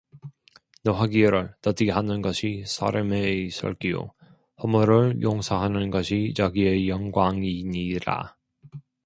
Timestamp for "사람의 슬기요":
2.65-4.15